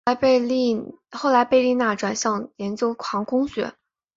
[0.03, 0.15] 后
[1.31, 3.71] 来贝利纳转向研究航空学。